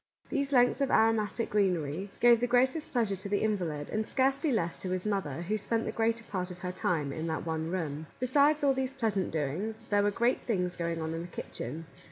[0.29, 4.75] These lengths of aromatic greenery gave the greatest pleasure to the invalid, and scarcely less
[4.79, 8.07] to his mother, who spent the greater part of her time in that one room.
[8.19, 11.85] Besides all these pleasant doings, there were great things going on in the kitchen.